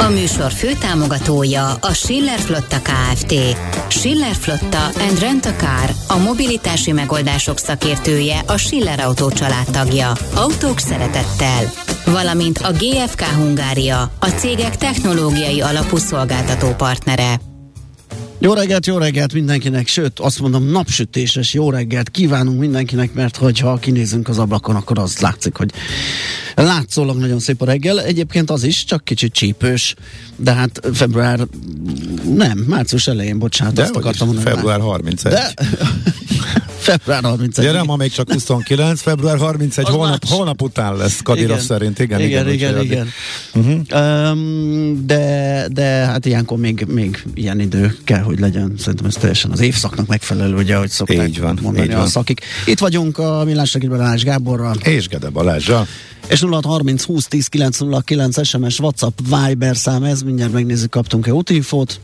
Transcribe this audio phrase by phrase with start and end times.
[0.00, 3.34] A műsor főtámogatója a Schiller Flotta Kft.
[3.88, 10.12] Schiller Flotta and Rent a Car, a mobilitási megoldások szakértője, a Schiller Autó családtagja.
[10.34, 11.72] Autók szeretettel.
[12.04, 17.40] Valamint a GFK Hungária, a cégek technológiai alapú szolgáltató partnere.
[18.42, 23.76] Jó reggelt, jó reggelt mindenkinek, sőt azt mondom napsütéses jó reggelt kívánunk mindenkinek, mert hogyha
[23.76, 25.70] kinézünk az ablakon, akkor az látszik, hogy
[26.62, 28.00] látszólag nagyon szép a reggel.
[28.02, 29.94] Egyébként az is, csak kicsit csípős,
[30.36, 31.46] de hát február,
[32.34, 34.50] nem, március elején, bocsánat, de azt akartam mondani.
[34.50, 35.32] Február 31.
[35.32, 35.52] De,
[36.78, 37.64] február 31.
[37.64, 40.36] Gyere, ma még csak 29, február 31, Az holnap, más.
[40.36, 41.62] holnap után lesz Kadirov Igen.
[41.62, 41.98] szerint.
[41.98, 42.80] Igen, igen, igen.
[42.80, 42.84] igen.
[42.84, 43.08] igen.
[43.54, 44.30] Uh-huh.
[44.30, 48.74] Um, de, de hát ilyenkor még, még ilyen idő kell, hogy legyen.
[48.78, 52.06] Szerintem ez teljesen az évszaknak megfelelő, ugye, hogy szokták Így van, mondani így a van.
[52.08, 52.40] szakik.
[52.66, 55.86] Itt vagyunk a Millás reggeliben Gáborral, És Gede Balázsral.
[56.28, 62.00] és 0630 20 10 909 SMS, WhatsApp, Viber szám, ez mindjárt megnézzük, kaptunk-e útinfót.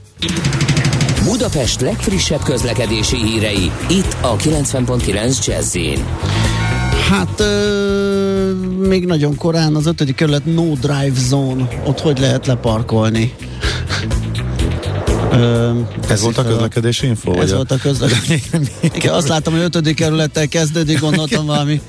[1.25, 5.77] Budapest legfrissebb közlekedési hírei, itt a 90.9 jazz
[7.11, 13.35] Hát ö, még nagyon korán az ötödik kerület no drive zone, ott hogy lehet leparkolni?
[15.33, 15.71] Ö,
[16.09, 17.33] Ez volt a közlekedési info?
[17.33, 18.43] Ez vagy volt a közlekedési.
[19.09, 21.81] Azt láttam, hogy ötödik kerülettel kezdődik, gondoltam valami,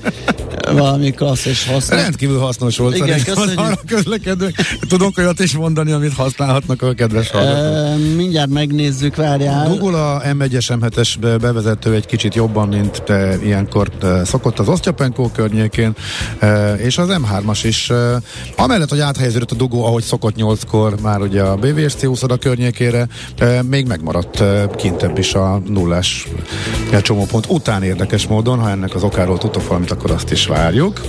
[0.72, 2.00] valami klassz és hasznos.
[2.00, 3.58] Rendkívül hasznos volt Igen, szerintem köszönjük.
[3.60, 4.52] arra közlekedő.
[4.88, 7.98] Tudunk olyat is mondani, amit használhatnak a kedves hallgatók.
[8.16, 9.68] Mindjárt megnézzük, várjál.
[9.68, 14.68] Dugul a M1-es, M7-es be- bevezető egy kicsit jobban, mint te ilyenkor te szokott az
[14.68, 15.92] Osztyapenkó környékén,
[16.38, 17.90] e, és az M3-as is.
[17.90, 18.20] e,
[18.56, 23.08] Amellett, hogy áthelyeződött a dugó, ahogy szokott 8-kor már ugye a BVSC úszoda környékére,
[23.38, 26.26] e, még megmaradt e, kintebb is a nullás
[27.02, 31.00] csomópont után érdekes módon, ha ennek az okáról tudtok valamit, akkor azt is várjuk.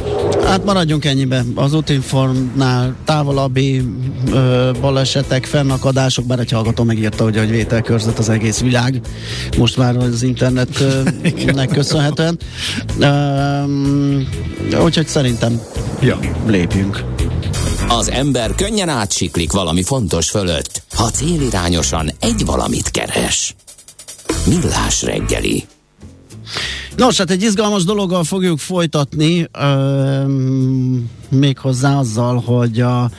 [0.46, 1.44] Hát maradjunk ennyibe.
[1.56, 3.84] Az útinformnál távolabbi
[4.32, 9.02] ö, balesetek, fennakadások, bár egy hallgató megírta, hogy, hogy vételkörzet az egész világ.
[9.58, 12.40] Most már az internetnek köszönhetően.
[13.02, 14.28] Üm,
[14.84, 15.62] úgyhogy szerintem
[16.02, 16.20] Ja.
[16.48, 17.04] lépjünk.
[17.88, 23.56] Az ember könnyen átsiklik valami fontos fölött, ha célirányosan egy valamit keres.
[24.46, 25.66] Millás reggeli.
[27.00, 33.10] Nos, hát egy izgalmas dologgal fogjuk folytatni, üm, méghozzá azzal, hogy a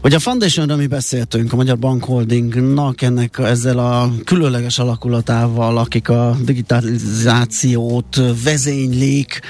[0.00, 6.08] hogy a Foundationről mi beszéltünk, a Magyar Bank Holdingnak ennek ezzel a különleges alakulatával, akik
[6.08, 9.40] a digitalizációt vezénylik.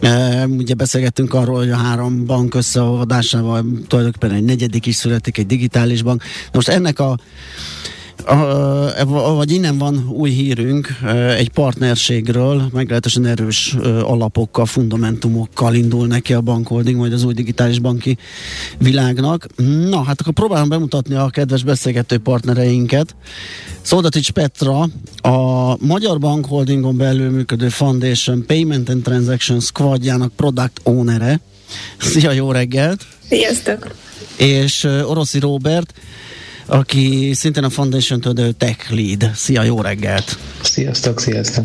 [0.00, 5.46] E, ugye beszélgettünk arról, hogy a három bank összeolvadásával tulajdonképpen egy negyedik is születik, egy
[5.46, 6.22] digitális bank.
[6.52, 7.18] Most ennek a
[8.26, 16.06] a, vagy innen van új hírünk e, egy partnerségről, meglehetősen erős e, alapokkal, fundamentumokkal indul
[16.06, 18.16] neki a bankholding, majd az új digitális banki
[18.78, 19.46] világnak.
[19.90, 23.16] Na, hát akkor próbálom bemutatni a kedves beszélgető partnereinket.
[23.80, 24.88] Szódatics Petra,
[25.22, 31.40] a Magyar Bank Holdingon belül működő Foundation Payment and Transaction Squadjának product ownere.
[31.98, 33.06] Szia, jó reggelt!
[33.28, 33.94] Sziasztok!
[34.36, 35.94] És uh, Oroszi Robert,
[36.68, 39.30] aki szintén a Foundation-től tech lead.
[39.34, 40.38] Szia, jó reggelt!
[40.62, 41.64] Sziasztok, sziasztok.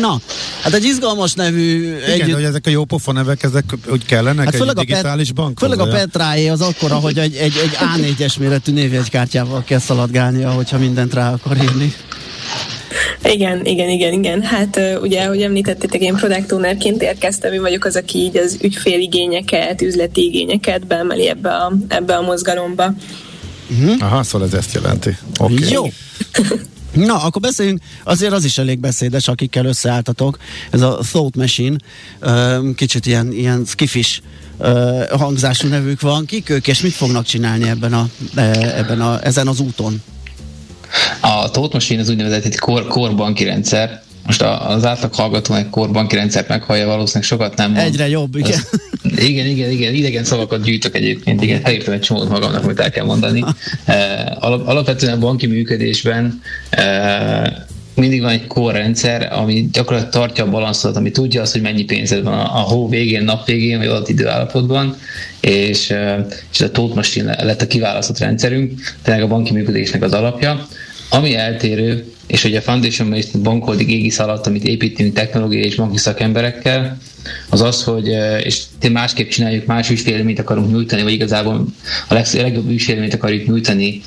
[0.00, 0.20] Na,
[0.62, 2.34] hát egy izgalmas nevű Igen, együtt...
[2.34, 5.36] hogy ezek a jó pofa nevek, ezek úgy kellenek Hát egy főleg a, digitális Pet,
[5.36, 5.58] bank.
[5.58, 10.78] főleg a Petráé az akkora, hogy egy, egy, egy A4-es méretű névjegykártyával kell szaladgálnia, hogyha
[10.78, 11.94] mindent rá akar írni.
[13.24, 14.42] Igen, igen, igen, igen.
[14.42, 19.82] Hát ugye, ahogy említettétek, én product ownerként érkeztem, én vagyok az, aki így az ügyféligényeket,
[19.82, 22.94] üzleti igényeket beemeli ebbe a, ebbe a mozgalomba.
[24.00, 25.16] Aha, szóval ez ezt jelenti.
[25.38, 25.70] Okay.
[25.70, 25.84] Jó.
[26.92, 30.38] Na, akkor beszéljünk, azért az is elég beszédes, akikkel összeálltatok.
[30.70, 31.76] Ez a Thought Machine,
[32.74, 34.22] kicsit ilyen, ilyen skifis
[35.10, 36.24] hangzású nevük van.
[36.24, 40.02] Kik ők, és mit fognak csinálni ebben a, e, ebben a, ezen az úton?
[41.20, 44.02] A Thought Machine az úgynevezett egy kor, korbanki rendszer.
[44.26, 47.86] Most az átlag hallgató egy korbanki rendszert meghallja, valószínűleg sokat nem mond.
[47.86, 48.58] Egyre jobb, igen.
[48.72, 48.80] Az,
[49.28, 53.04] igen, igen, igen, idegen szavakat gyűjtök egyébként, igen, elírtam egy csomót magamnak, amit el kell
[53.04, 53.44] mondani.
[53.84, 56.40] Eh, alap, alapvetően a banki működésben
[56.70, 57.42] eh,
[57.94, 61.84] mindig van egy core rendszer, ami gyakorlatilag tartja a balanszot, ami tudja azt, hogy mennyi
[61.84, 64.96] pénzed van a, hó végén, nap végén, vagy adott időállapotban,
[65.40, 70.12] és, eh, és a Thought Machine lett a kiválasztott rendszerünk, tényleg a banki működésnek az
[70.12, 70.66] alapja.
[71.12, 75.98] Ami eltérő, és hogy a Foundation is bankoldig égisz alatt, amit építünk technológiai és banki
[75.98, 76.98] szakemberekkel,
[77.48, 78.06] az az, hogy
[78.42, 81.66] és te másképp csináljuk, más ügyfélményt akarunk nyújtani, vagy igazából
[82.08, 84.00] a legjobb ügyfélményt akarjuk nyújtani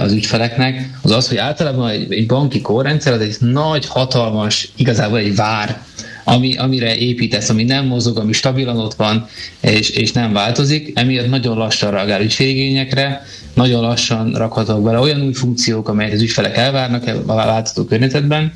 [0.00, 5.18] az ügyfeleknek, az az, hogy általában egy, egy banki kórrendszer az egy nagy, hatalmas, igazából
[5.18, 5.82] egy vár,
[6.24, 9.28] ami, amire építesz, ami nem mozog, ami stabilan ott van,
[9.60, 15.32] és, és nem változik, emiatt nagyon lassan reagál ügyféligényekre, nagyon lassan rakhatok bele olyan új
[15.32, 18.52] funkciók, amelyet az ügyfelek elvárnak a változó környezetben,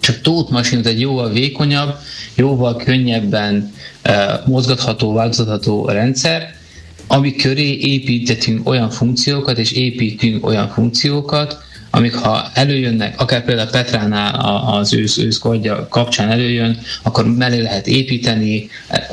[0.00, 1.94] csak Tóth Machine egy jóval vékonyabb,
[2.34, 3.72] jóval könnyebben
[4.04, 6.54] uh, mozgatható, változható rendszer,
[7.06, 11.58] ami köré építettünk olyan funkciókat, és építünk olyan funkciókat,
[11.90, 14.34] amik ha előjönnek, akár például Petránál
[14.78, 18.68] az ősz, őszkodja kapcsán előjön, akkor mellé lehet építeni,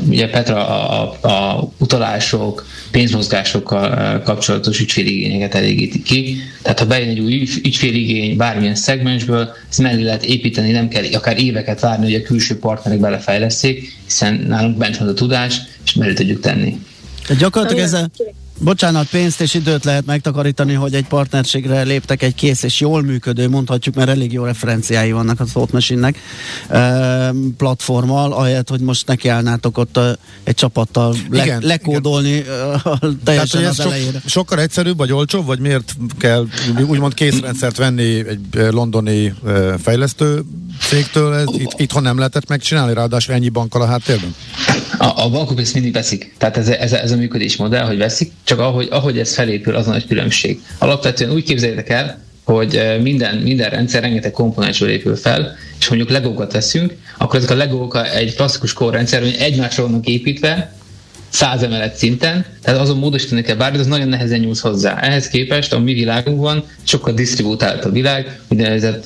[0.07, 6.37] ugye Petra a, a, a utalások, pénzmozgásokkal kapcsolatos ügyféligényeket elégíti ki.
[6.61, 11.39] Tehát ha bejön egy új ügyféligény bármilyen szegmensből, ezt mellé lehet építeni, nem kell akár
[11.39, 16.13] éveket várni, hogy a külső partnerek belefejleszték, hiszen nálunk bent van a tudás, és mellé
[16.13, 16.79] tudjuk tenni.
[17.27, 18.09] Tehát gyakorlatilag ez a
[18.59, 23.49] bocsánat, pénzt és időt lehet megtakarítani, hogy egy partnerségre léptek egy kész és jól működő,
[23.49, 26.19] mondhatjuk, mert elég jó referenciái vannak a Thought Machine-nek
[27.57, 29.99] platformmal, ahelyett, hogy most nekiállnátok ott
[30.43, 33.19] egy csapattal le, igen, lekódolni igen.
[33.23, 34.21] teljesen Tehát, az elejére.
[34.25, 36.47] Sokkal egyszerűbb, vagy olcsóbb, vagy miért kell
[36.87, 39.33] úgymond készrendszert venni egy londoni
[39.81, 40.43] fejlesztő
[40.79, 44.35] cégtől, ez itt, itthon nem lehetett megcsinálni, ráadásul ennyi bankkal a háttérben?
[44.97, 46.35] A, a bankok ezt mindig veszik.
[46.37, 49.91] Tehát ez, ez, ez a működésmodell, hogy veszik, csak ahogy, ahogy ez felépül, az a
[49.91, 50.61] nagy különbség.
[50.77, 56.51] Alapvetően úgy képzeljétek el, hogy minden, minden rendszer rengeteg komponensből épül fel, és mondjuk legókat
[56.51, 60.73] veszünk, akkor ezek a legók egy klasszikus korrendszer, hogy egymásra vannak építve,
[61.29, 64.99] száz emelet szinten, tehát azon módosítani kell bármit, az nagyon nehezen nyúlsz hozzá.
[64.99, 69.05] Ehhez képest a mi világunkban sokkal disztribútált a világ, úgynevezett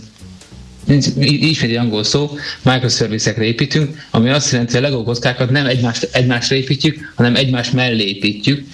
[1.19, 2.29] ismét egy angol szó,
[2.61, 7.71] microservice-ekre építünk, ami azt jelenti, hogy a Lego kockákat nem egymást, egymásra építjük, hanem egymás
[7.71, 8.67] mellé építjük,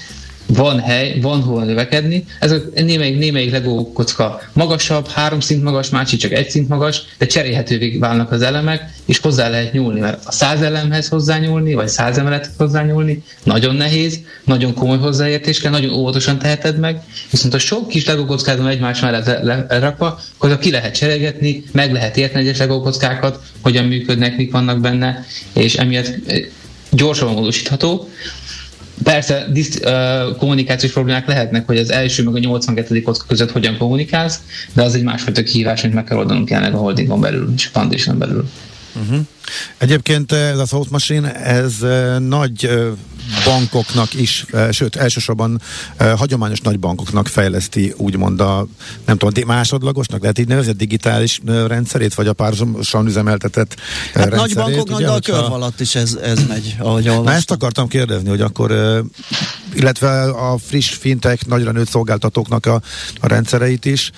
[0.48, 2.26] van hely, van hova növekedni.
[2.40, 7.02] Ez a némelyik, némelyik Lego kocka magasabb, három szint magas, másik csak egy szint magas,
[7.18, 11.88] de cserélhetővé válnak az elemek, és hozzá lehet nyúlni, mert a száz elemhez hozzányúlni, vagy
[11.88, 17.02] száz emelethez hozzányúlni nagyon nehéz, nagyon komoly hozzáértés kell, nagyon óvatosan teheted meg,
[17.32, 22.18] viszont a sok kis Lego kockázom egymás mellett rakva, akkor ki lehet cserégetni, meg lehet
[22.18, 26.40] érteni egyes Lego kockákat, hogyan működnek, mik vannak benne, és emiatt eh,
[26.92, 28.10] gyorsan módosítható.
[29.04, 33.02] Persze diszt, uh, kommunikációs problémák lehetnek, hogy az első meg a 82.
[33.02, 34.40] kocka között hogyan kommunikálsz,
[34.74, 37.70] de az egy másfajta kihívás, amit meg kell oldanunk jelenleg a holdingon belül és a
[37.80, 38.50] foundation belül.
[39.02, 39.20] Uh-huh.
[39.78, 41.74] Egyébként ez a Thought Machine, ez
[42.20, 42.70] nagy
[43.46, 45.62] bankoknak is, uh, sőt elsősorban
[46.00, 48.68] uh, hagyományos nagy bankoknak fejleszti úgymond a,
[49.06, 53.76] nem tudom, másodlagosnak, lehet így nevezni, digitális uh, rendszerét, vagy a párhuzamosan üzemeltetett
[54.14, 54.30] hát.
[54.30, 58.30] Nagy bankoknak, de a körv alatt is ez, ez megy, ahogy Na ezt akartam kérdezni,
[58.30, 58.72] hogy akkor
[59.74, 62.82] illetve a friss fintek, nagyra nőtt szolgáltatóknak a,
[63.20, 64.12] a rendszereit is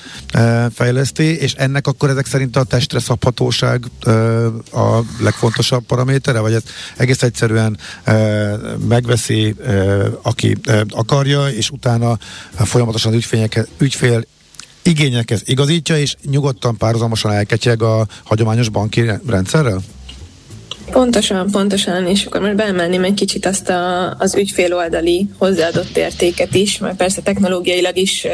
[0.73, 3.85] fejleszti, és ennek akkor ezek szerint a testre szabhatóság
[4.71, 6.63] a legfontosabb paramétere, vagy ez
[6.97, 8.13] egész egyszerűen e,
[8.99, 9.55] megveszi,
[10.21, 10.55] aki
[10.89, 12.17] akarja, és utána
[12.55, 13.47] folyamatosan ügyfél,
[13.77, 14.23] ügyfél
[14.83, 19.81] igényekhez igazítja, és nyugodtan párhuzamosan elketyeg a hagyományos banki rendszerrel?
[20.91, 26.55] Pontosan, pontosan, és akkor most beemelném egy kicsit azt a, az ügyfél oldali hozzáadott értéket
[26.55, 28.27] is, mert persze technológiailag is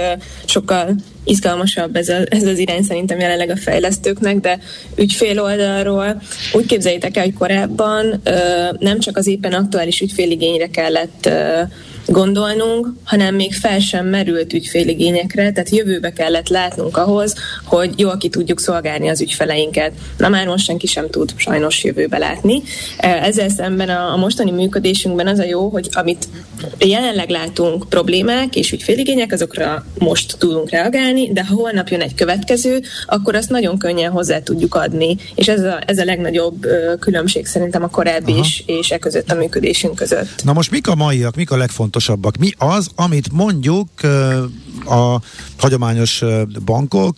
[0.45, 0.95] sokkal
[1.25, 4.59] izgalmasabb ez, a, ez az irány szerintem jelenleg a fejlesztőknek, de
[4.95, 6.21] ügyfél oldalról
[6.53, 8.21] úgy képzeljétek el, hogy korábban
[8.79, 11.29] nem csak az éppen aktuális ügyféligényre kellett
[12.05, 18.29] gondolnunk, hanem még fel sem merült ügyféligényekre, tehát jövőbe kellett látnunk ahhoz, hogy jól ki
[18.29, 19.91] tudjuk szolgálni az ügyfeleinket.
[20.17, 22.61] Na már most senki sem tud sajnos jövőbe látni.
[22.97, 26.27] E, ezzel szemben a, a mostani működésünkben az a jó, hogy amit
[26.77, 32.81] jelenleg látunk problémák és ügyféligények, azokra most tudunk reagálni, de ha holnap jön egy következő,
[33.05, 35.15] akkor azt nagyon könnyen hozzá tudjuk adni.
[35.35, 36.67] És ez a, ez a legnagyobb
[36.99, 40.43] különbség szerintem a korábbi és, és e között a működésünk között.
[40.43, 42.37] Na most mik a maiak, mik a legfontosabb legfontosabbak.
[42.37, 43.89] Mi az, amit mondjuk
[44.85, 45.21] a
[45.57, 46.23] hagyományos
[46.65, 47.15] bankok,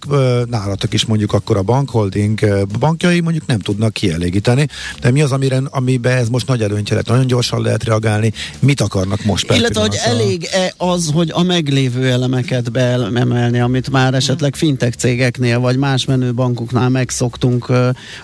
[0.50, 4.68] nálatok is mondjuk akkor a bankholding bankjai mondjuk nem tudnak kielégíteni,
[5.02, 7.08] de mi az, amire, amiben ez most nagy előnyt jelent?
[7.08, 12.72] Nagyon gyorsan lehet reagálni, mit akarnak most Illetve, hogy elég-e az, hogy a meglévő elemeket
[12.72, 17.72] beemelni, amit már esetleg fintech cégeknél, vagy más menő bankoknál megszoktunk,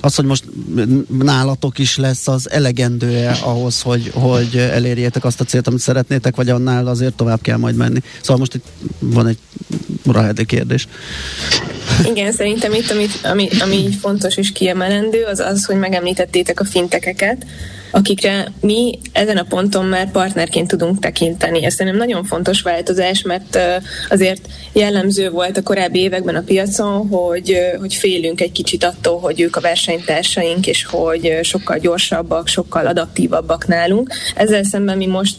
[0.01, 0.43] az, hogy most
[1.19, 6.49] nálatok is lesz, az elegendő-e ahhoz, hogy, hogy elérjétek azt a célt, amit szeretnétek, vagy
[6.49, 8.01] annál azért tovább kell majd menni.
[8.21, 8.65] Szóval most itt
[8.99, 9.37] van egy
[10.05, 10.87] rahedi kérdés.
[12.05, 17.45] Igen, szerintem itt, amit, ami, ami fontos és kiemelendő, az az, hogy megemlítettétek a fintekeket,
[17.91, 21.65] akikre mi ezen a ponton már partnerként tudunk tekinteni.
[21.65, 23.59] Ez szerintem nagyon fontos változás, mert
[24.09, 29.41] azért jellemző volt a korábbi években a piacon, hogy, hogy félünk egy kicsit attól, hogy
[29.41, 34.13] ők a versenytársaink, és hogy sokkal gyorsabbak, sokkal adaptívabbak nálunk.
[34.35, 35.35] Ezzel szemben mi most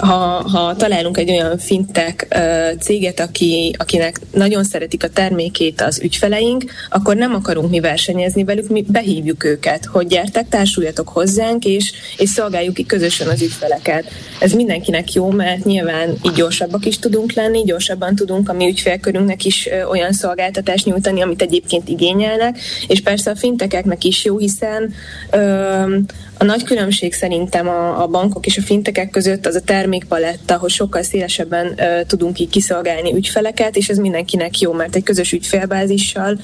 [0.00, 2.38] ha, ha találunk egy olyan fintek
[2.80, 8.68] céget, aki, akinek nagyon szeretik a termékét az ügyfeleink, akkor nem akarunk mi versenyezni velük,
[8.68, 14.04] mi behívjuk őket, hogy gyertek, társuljatok hozzánk, és, és szolgáljuk ki közösen az ügyfeleket.
[14.38, 19.44] Ez mindenkinek jó, mert nyilván így gyorsabbak is tudunk lenni, gyorsabban tudunk a mi ügyfélkörünknek
[19.44, 24.94] is olyan szolgáltatást nyújtani, amit egyébként igényelnek, és persze a fintekeknek is jó, hiszen
[25.32, 25.94] uh,
[26.40, 30.70] a nagy különbség szerintem a, a bankok és a fintekek között az a termékpaletta, hogy
[30.70, 36.40] sokkal szélesebben uh, tudunk így kiszolgálni ügyfeleket, és ez mindenkinek jó, mert egy közös ügyfélbázissal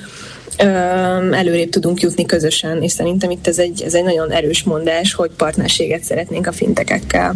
[1.33, 5.31] előrébb tudunk jutni közösen, és szerintem itt ez egy, ez egy nagyon erős mondás, hogy
[5.37, 7.35] partnerséget szeretnénk a fintekekkel.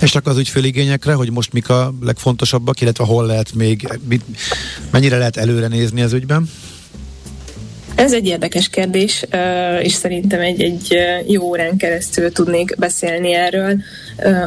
[0.00, 3.98] És csak az ügyféligényekre, hogy most mik a legfontosabbak, illetve hol lehet még,
[4.90, 6.50] mennyire lehet előre nézni az ügyben?
[7.94, 9.24] Ez egy érdekes kérdés,
[9.82, 13.76] és szerintem egy, egy jó órán keresztül tudnék beszélni erről.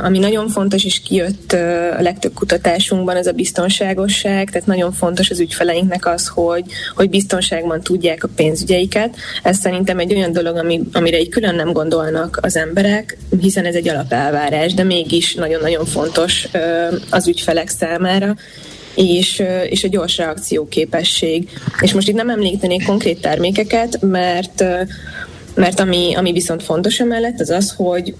[0.03, 1.51] Ami nagyon fontos, és kijött
[1.97, 6.63] a legtöbb kutatásunkban, az a biztonságosság, tehát nagyon fontos az ügyfeleinknek az, hogy,
[6.95, 9.15] hogy biztonságban tudják a pénzügyeiket.
[9.43, 13.75] Ez szerintem egy olyan dolog, ami, amire egy külön nem gondolnak az emberek, hiszen ez
[13.75, 16.47] egy alapelvárás, de mégis nagyon-nagyon fontos
[17.09, 18.35] az ügyfelek számára
[18.97, 21.49] és, és a gyors reakcióképesség.
[21.81, 24.63] És most itt nem említenék konkrét termékeket, mert,
[25.55, 28.15] mert ami, ami viszont fontos emellett, az az, hogy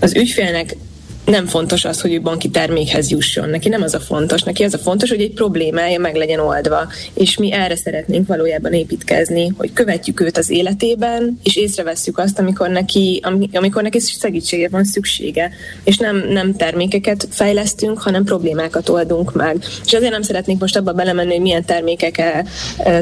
[0.00, 0.76] az ügyfélnek
[1.24, 3.48] nem fontos az, hogy ő banki termékhez jusson.
[3.48, 4.42] Neki nem az a fontos.
[4.42, 6.88] Neki az a fontos, hogy egy problémája meg legyen oldva.
[7.14, 12.68] És mi erre szeretnénk valójában építkezni, hogy követjük őt az életében, és észrevesszük azt, amikor
[12.68, 13.20] neki,
[13.52, 15.50] amikor neki segítségre van szüksége.
[15.84, 19.64] És nem, nem termékeket fejlesztünk, hanem problémákat oldunk meg.
[19.84, 22.44] És azért nem szeretnék most abba belemenni, hogy milyen termékekre,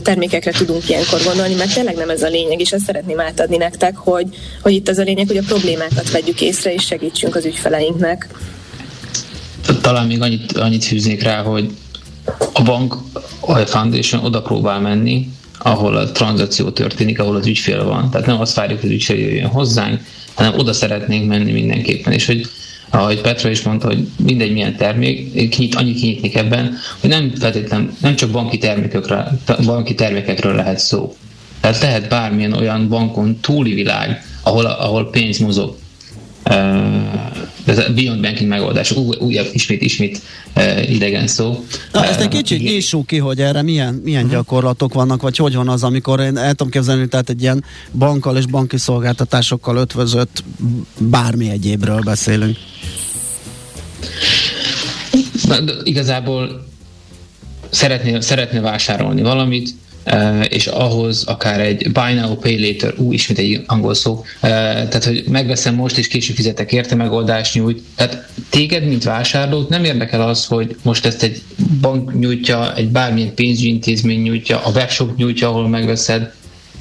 [0.03, 3.97] termékekre tudunk ilyenkor gondolni, mert tényleg nem ez a lényeg, és ezt szeretném átadni nektek,
[3.97, 4.27] hogy,
[4.63, 8.29] hogy itt az a lényeg, hogy a problémákat vegyük észre, és segítsünk az ügyfeleinknek meg.
[9.81, 11.71] Talán még annyit, annyit fűznék rá, hogy
[12.53, 12.97] a bank,
[13.41, 18.11] a Foundation oda próbál menni, ahol a tranzakció történik, ahol az ügyfél van.
[18.11, 20.01] Tehát nem azt várjuk, hogy az ügyfél jöjjön hozzánk,
[20.35, 22.13] hanem oda szeretnénk menni mindenképpen.
[22.13, 22.47] És hogy
[22.91, 27.91] ahogy Petra is mondta, hogy mindegy milyen termék, kinyit, annyit kinyitnék ebben, hogy nem feltétlenül,
[28.01, 29.29] nem csak banki termékekről,
[29.65, 31.17] banki termékekről lehet szó.
[31.61, 35.77] Tehát lehet bármilyen olyan bankon túli világ, ahol, ahol pénz mozog
[37.65, 40.21] ez a beyond banking megoldás, újabb, ismét, ismét
[40.89, 41.65] idegen szó.
[41.93, 44.39] Na, ezt egy kicsit nyissuk ki, hogy erre milyen, milyen uh-huh.
[44.39, 48.37] gyakorlatok vannak, vagy hogy van az, amikor én el tudom képzelni, tehát egy ilyen bankkal
[48.37, 50.45] és banki szolgáltatásokkal ötvözött
[50.99, 52.57] bármi egyébről beszélünk.
[55.49, 56.67] Na, igazából
[57.71, 59.75] szeretné, szeretné vásárolni valamit,
[60.49, 65.25] és ahhoz akár egy buy now, pay later, ú, ismét egy angol szó, tehát, hogy
[65.29, 67.83] megveszem most, és később fizetek érte megoldást nyújt.
[67.95, 71.43] Tehát téged, mint vásárlót nem érdekel az, hogy most ezt egy
[71.81, 76.33] bank nyújtja, egy bármilyen pénzügyi intézmény nyújtja, a webshop nyújtja, ahol megveszed,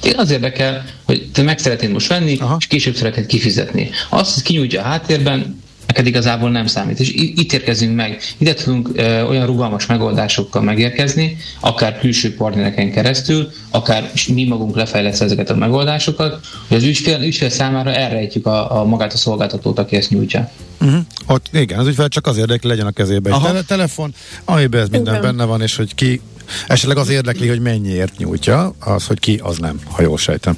[0.02, 2.56] én az érdekel, hogy te meg szeretnéd most venni, Aha.
[2.58, 3.90] és később szeretnéd kifizetni.
[4.08, 5.59] Azt, hogy kinyújtja a háttérben,
[5.90, 7.00] neked igazából nem számít.
[7.00, 8.20] És itt érkezünk meg.
[8.38, 15.24] Ide tudunk ö, olyan rugalmas megoldásokkal megérkezni, akár külső partnereken keresztül, akár mi magunk lefejlesztve
[15.24, 19.96] ezeket a megoldásokat, hogy az ügyfél, ügyfél számára elrejtjük a, a magát a szolgáltatót, aki
[19.96, 20.50] ezt nyújtja.
[20.80, 21.00] Uh-huh.
[21.26, 24.88] Ott, igen, az ügyfél csak az érdekli, legyen a kezébe egy tele- telefon, amiben ez
[24.88, 25.26] minden igen.
[25.26, 26.20] benne van, és hogy ki
[26.66, 30.56] esetleg az érdekli, hogy mennyiért nyújtja, az, hogy ki, az nem, ha jól sejtem.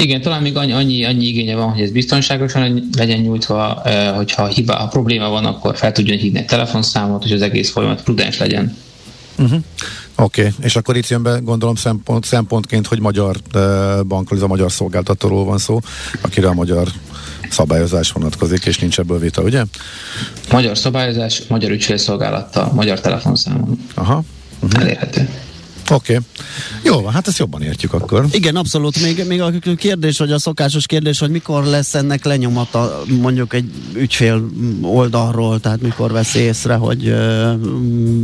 [0.00, 3.82] Igen, talán még annyi, annyi, annyi igénye van, hogy ez biztonságosan legyen nyújtva,
[4.14, 8.02] hogyha hiba, ha probléma van, akkor fel tudjon hívni egy telefonszámot, hogy az egész folyamat
[8.02, 8.76] prudens legyen.
[9.38, 9.60] Uh-huh.
[10.16, 10.52] Oké, okay.
[10.60, 13.36] és akkor itt jön be, gondolom szempont, szempontként, hogy magyar
[14.06, 15.80] bankról, ez a magyar szolgáltatóról van szó,
[16.20, 16.88] akire a magyar
[17.50, 19.64] szabályozás vonatkozik, és nincs ebből vita, ugye?
[20.50, 23.78] Magyar szabályozás, magyar ügyfélszolgálattal, magyar telefonszámon.
[23.94, 24.24] Aha.
[24.60, 24.80] Uh-huh.
[24.80, 25.28] Elérhető.
[25.90, 26.12] Oké.
[26.12, 26.24] Okay.
[26.82, 28.26] Jó van, hát ezt jobban értjük akkor.
[28.30, 29.02] Igen, abszolút.
[29.02, 33.70] Még, még a kérdés, vagy a szokásos kérdés, hogy mikor lesz ennek lenyomata mondjuk egy
[33.94, 34.50] ügyfél
[34.82, 37.14] oldalról, tehát mikor vesz észre, hogy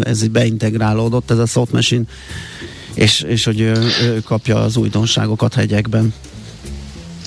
[0.01, 2.05] ez beintegrálódott, ez a soft machine,
[2.95, 6.15] és, és hogy ő, ő kapja az újdonságokat hegyekben.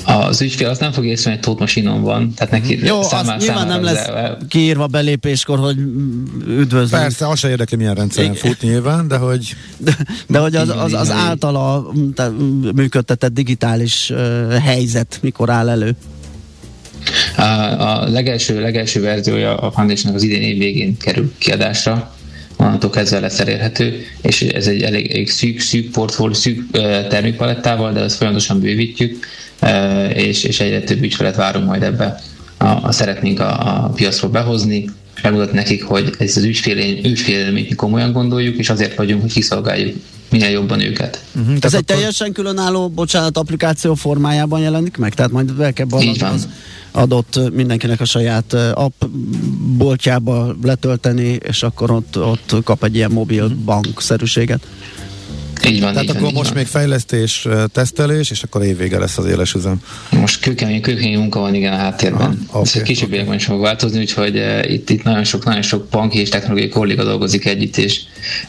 [0.06, 3.68] Az ügyfél azt nem fog észrevenni, hogy Tóth van, tehát neki Jó, számára, az nyilván
[3.68, 4.38] nem lesz el...
[4.48, 5.78] kiírva belépéskor, hogy
[6.48, 7.02] üdvözlünk.
[7.04, 9.56] Persze, az se érdekli, milyen rendszeren fut nyilván, de hogy...
[9.78, 11.92] De, de hogy az, az, az általa
[12.76, 15.96] működtetett digitális uh, helyzet mikor áll elő?
[17.38, 22.16] A, a legelső, legelső verziója a foundation az idén év végén kerül kiadásra,
[22.58, 26.72] onnantól kezdve lesz elérhető, és ez egy elég, elég szűk, szűk portfólió, szűk
[27.10, 29.26] termékpalettával, de ezt folyamatosan bővítjük,
[30.16, 32.22] és, és egyre több ügyfelet várunk majd ebbe.
[32.58, 34.90] A, a szeretnénk a, a piacról behozni,
[35.22, 39.96] megmutatni nekik, hogy ez az ügyfél, ügyfélélményt mi komolyan gondoljuk, és azért vagyunk, hogy kiszolgáljuk
[40.30, 41.24] minél jobban őket.
[41.36, 41.96] Uh-huh, ez egy akkor...
[41.96, 45.14] teljesen különálló, bocsánat, applikáció formájában jelenik meg?
[45.14, 45.86] Tehát majd be kell
[46.20, 46.48] az
[46.92, 49.04] adott mindenkinek a saját app
[49.78, 53.64] boltjába letölteni, és akkor ott, ott kap egy ilyen mobil mhm.
[53.66, 54.68] bank-szerűséget.
[55.68, 56.58] Így van, Tehát így akkor van, most van.
[56.58, 59.82] még fejlesztés, tesztelés, és akkor évvége lesz az éles üzem.
[60.10, 62.22] Most kőkemény, kőkemény munka van igen a háttérben.
[62.22, 63.36] Aha, okay, Ez egy kicsit okay.
[63.36, 67.04] is fog változni, úgyhogy uh, itt, itt nagyon sok, nagyon sok banki és technológiai kolléga
[67.04, 68.02] dolgozik együtt, és,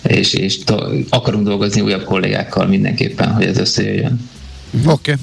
[0.03, 0.77] és, és do,
[1.09, 4.31] akarunk dolgozni újabb kollégákkal mindenképpen, hogy ez összejöjjön.
[4.87, 5.13] Oké.
[5.13, 5.15] Okay.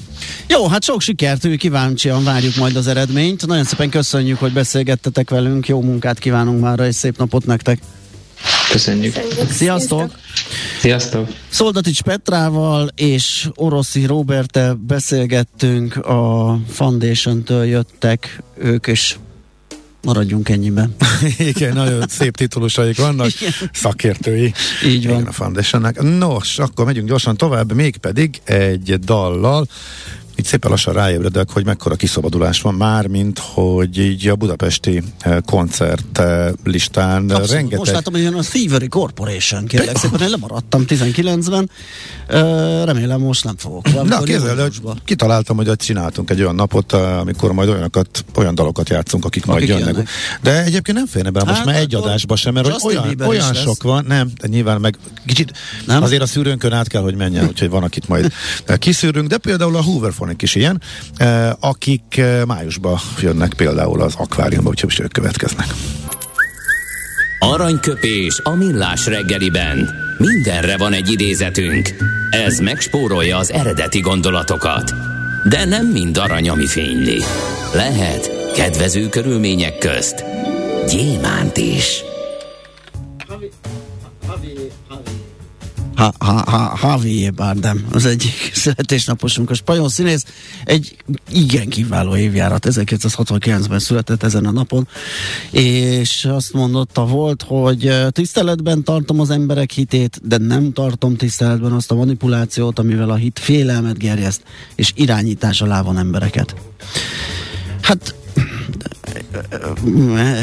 [0.48, 3.46] Jó, hát sok sikert, kíváncsian várjuk majd az eredményt.
[3.46, 7.78] Nagyon szépen köszönjük, hogy beszélgettetek velünk, jó munkát kívánunk már, és szép napot nektek.
[8.72, 9.14] Köszönjük.
[9.50, 10.18] Sziasztok!
[10.80, 11.28] Sziasztok!
[11.48, 19.16] Szoldatics Petrával és Oroszi Robertel beszélgettünk, a Foundation-től jöttek ők, és
[20.02, 20.94] maradjunk ennyiben.
[21.38, 23.52] Igen, nagyon szép titulusaik vannak, Igen.
[23.72, 24.52] szakértői.
[24.86, 25.14] Így van.
[25.14, 26.02] Igen, a Foundationnek.
[26.02, 29.66] Nos, akkor megyünk gyorsan tovább, mégpedig egy dallal,
[30.42, 35.36] itt szépen lassan ráébredek, hogy mekkora kiszabadulás van már, mint hogy így a budapesti eh,
[35.46, 37.50] koncert eh, listán Abszolút.
[37.50, 37.78] rengeteg...
[37.78, 41.70] Most látom, hogy jön a Thievery Corporation, kérlek szépen, én lemaradtam 19-ben,
[42.84, 44.04] remélem most nem fogok.
[44.04, 48.88] Na, kézzel, hogy kitaláltam, hogy csináltunk egy olyan napot, eh, amikor majd olyanokat, olyan dalokat
[48.88, 49.94] játszunk, akik, akik majd jönnek.
[49.94, 50.08] jönnek.
[50.42, 53.54] De egyébként nem félne be most hát, már egy adásba sem, mert hogy olyan, olyan
[53.54, 55.52] sok van, nem, de nyilván meg kicsit
[55.86, 56.02] nem?
[56.02, 58.32] azért a szűrőnkön át kell, hogy menjen, úgyhogy van, akit majd
[58.78, 60.80] kiszűrünk, de például a Hoover Symphonic is ilyen,
[61.16, 65.66] eh, akik eh, májusban jönnek például az akváriumba, úgyhogy ők következnek.
[67.38, 69.88] Aranyköpés a millás reggeliben.
[70.18, 71.88] Mindenre van egy idézetünk.
[72.30, 74.94] Ez megspórolja az eredeti gondolatokat.
[75.48, 77.22] De nem mind arany, ami fényli.
[77.74, 80.24] Lehet kedvező körülmények közt
[80.88, 82.02] gyémánt is.
[85.94, 90.24] Ha, ha, ha, Javier Bardem, az egyik születésnaposunk, a spanyol színész,
[90.64, 90.96] egy
[91.30, 94.88] igen kiváló évjárat, 1969-ben született ezen a napon,
[95.50, 101.90] és azt mondotta volt, hogy tiszteletben tartom az emberek hitét, de nem tartom tiszteletben azt
[101.90, 104.42] a manipulációt, amivel a hit félelmet gerjeszt,
[104.74, 106.54] és irányítás alá van embereket.
[107.80, 108.14] Hát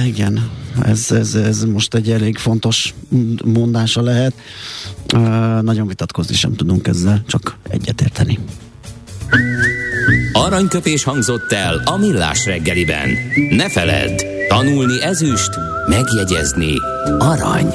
[0.06, 0.52] igen,
[0.84, 2.94] ez, ez, ez most egy elég fontos
[3.46, 4.34] mondása lehet.
[5.62, 8.40] Nagyon vitatkozni sem tudunk ezzel, csak egyetérteni.
[10.34, 13.10] Aranyköpés hangzott el a millás reggeliben.
[13.50, 15.50] Ne feledd, tanulni ezüst,
[15.88, 16.74] megjegyezni
[17.20, 17.74] arany.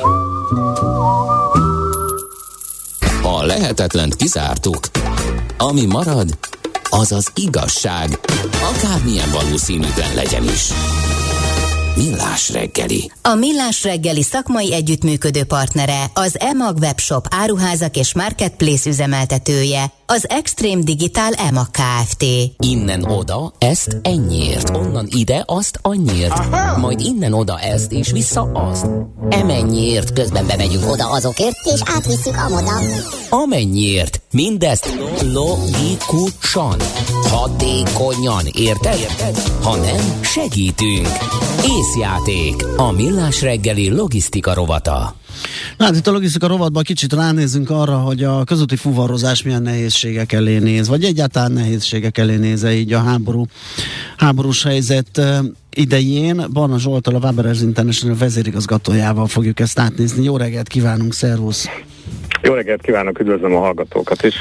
[3.23, 4.79] A lehetetlent kizártuk.
[5.59, 6.38] Ami marad,
[7.01, 8.19] az az igazság,
[8.75, 10.73] akármilyen valószínűtlen legyen is.
[11.97, 13.11] Millás reggeli.
[13.23, 20.83] A Millás reggeli szakmai együttműködő partnere az EMAG webshop áruházak és marketplace üzemeltetője, az Extreme
[20.83, 22.25] Digital EMAG Kft.
[22.59, 26.79] Innen oda, ezt ennyiért, onnan ide, azt annyiért, Aha.
[26.79, 28.87] majd innen oda ezt, és vissza azt.
[29.29, 32.81] Emennyiért, közben bemegyünk oda azokért, és átvisszük amoda.
[33.31, 34.95] Amennyiért, mindezt
[35.33, 36.77] logikusan,
[37.35, 38.99] hatékonyan, érted?
[38.99, 39.38] érted?
[39.62, 41.09] Ha nem, segítünk.
[41.79, 45.16] Észjáték, a millás reggeli logisztika rovata.
[45.79, 50.59] Hát itt a logisztika rovatban kicsit ránézünk arra, hogy a közúti fuvarozás milyen nehézségek elé
[50.59, 53.47] néz, vagy egyáltalán nehézségek elé néz így a háború,
[54.16, 55.20] háborús helyzet
[55.70, 56.47] idején.
[56.53, 60.25] Barna Zsoltal, a Waberers International vezérigazgatójával fogjuk ezt átnézni.
[60.25, 61.68] Jó reggelt kívánunk, szervusz!
[62.47, 64.35] Jó reggelt kívánok, üdvözlöm a hallgatókat is.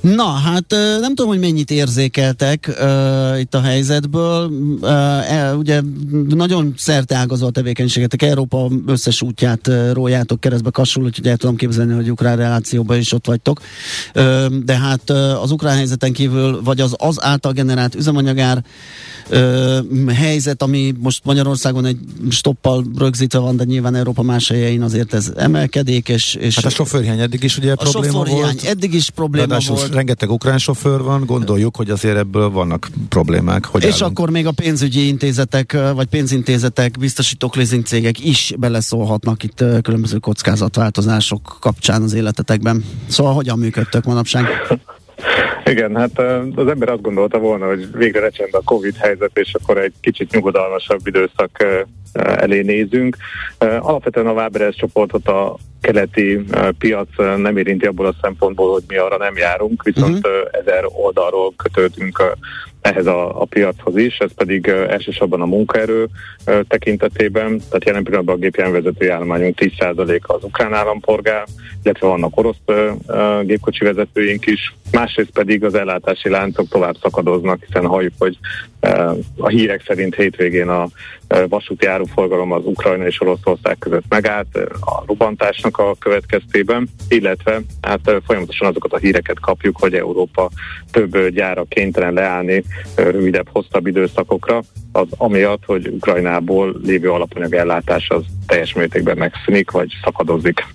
[0.00, 0.64] Na, hát
[1.00, 4.50] nem tudom, hogy mennyit érzékeltek uh, itt a helyzetből.
[4.80, 5.80] Uh, ugye
[6.28, 6.74] nagyon
[7.08, 12.10] ágazó a tevékenységetek, Európa összes útját uh, rójátok keresztbe kasul, úgyhogy el tudom képzelni, hogy
[12.10, 13.60] ukrán relációban is ott vagytok.
[14.14, 18.62] Uh, de hát uh, az ukrán helyzeten kívül, vagy az az által generált üzemanyagár
[19.30, 21.98] uh, helyzet, ami most Magyarországon egy
[22.30, 26.08] stoppal rögzítve van, de nyilván Európa más helyein azért ez emelkedik.
[26.08, 28.62] És, és hát a sofőrhiány eddig is ugye a probléma volt.
[28.62, 29.94] Eddig is probléma Ráadásul volt.
[29.94, 33.64] rengeteg ukrán sofőr van, gondoljuk, hogy azért ebből vannak problémák.
[33.64, 34.18] Hogy és állunk?
[34.18, 41.56] akkor még a pénzügyi intézetek, vagy pénzintézetek, biztosítók, leasing cégek is beleszólhatnak itt különböző kockázatváltozások
[41.60, 42.84] kapcsán az életetekben.
[43.06, 44.46] Szóval hogyan működtök manapság?
[45.64, 46.18] Igen, hát
[46.54, 50.30] az ember azt gondolta volna, hogy végre recsend a Covid helyzet, és akkor egy kicsit
[50.30, 51.64] nyugodalmasabb időszak
[52.12, 53.16] elé nézünk.
[53.58, 56.44] Alapvetően a Waberers csoportot a keleti
[56.78, 60.48] piac nem érinti abból a szempontból, hogy mi arra nem járunk, viszont uh-huh.
[60.50, 62.36] ezer oldalról kötődünk
[62.80, 66.08] ehhez a, a piachoz is, ez pedig elsősorban a munkaerő
[66.68, 71.44] tekintetében, tehát jelen pillanatban a gépjárművezetői állományunk 10% az ukrán állampolgár,
[71.82, 72.56] illetve vannak orosz
[73.42, 78.38] gépkocsi vezetőink is, másrészt pedig az ellátási láncok tovább szakadoznak, hiszen halljuk, hogy
[78.80, 80.86] ö, a hírek szerint hétvégén a
[81.28, 87.60] ö, vasúti áruforgalom az Ukrajna és Oroszország között megállt ö, a robbantásnak a következtében, illetve
[87.80, 90.50] hát folyamatosan azokat a híreket kapjuk, hogy Európa
[90.90, 92.64] több gyára kénytelen leállni
[92.96, 99.92] rövidebb, hosszabb időszakokra, az amiatt, hogy Ukrajnából lévő alapanyag ellátás az teljes mértékben megszűnik, vagy
[100.04, 100.66] szakadozik.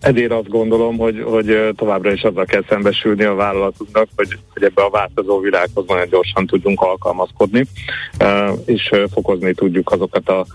[0.00, 4.82] Ezért azt gondolom, hogy, hogy továbbra is azzal kell szembesülni a vállalatunknak, hogy, hogy ebbe
[4.82, 7.66] a változó világhoz nagyon gyorsan tudjunk alkalmazkodni,
[8.64, 10.46] és fokozni tudjuk azokat a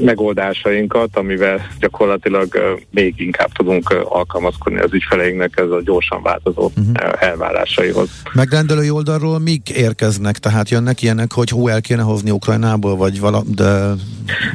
[0.00, 8.08] megoldásainkat, amivel gyakorlatilag még inkább tudunk alkalmazkodni az ügyfeleinknek ez a gyorsan változó uh, elvárásaihoz.
[8.32, 10.38] Megrendelői oldalról mik érkeznek?
[10.38, 13.94] Tehát jönnek ilyenek, hogy hú, el kéne hozni Ukrajnából, vagy vala, de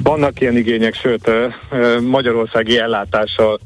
[0.04, 1.32] Vannak ilyen igények, sőt,
[2.02, 3.60] magyarországi ellátással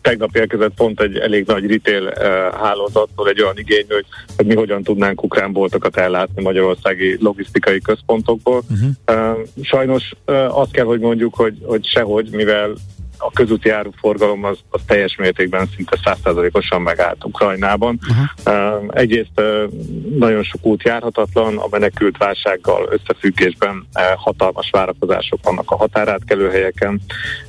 [0.00, 2.12] tegnap érkezett pont egy elég nagy retail
[2.60, 8.62] hálózattól egy olyan igény, hogy, hogy mi hogyan tudnánk ukrán boltokat ellátni magyarországi logisztikai központokból.
[8.70, 9.38] Uh-huh.
[9.62, 10.12] Sajnos
[10.48, 12.74] azt kell, hogy mondjuk, hogy, hogy sehogy, mivel
[13.18, 17.98] a közúti áruforgalom az, az teljes mértékben szinte százszázalékosan megállt Ukrajnában.
[18.08, 18.84] Uh-huh.
[18.88, 19.62] Egyrészt uh,
[20.18, 27.00] nagyon sok út járhatatlan, a menekült válsággal összefüggésben uh, hatalmas várakozások vannak a határátkelő helyeken.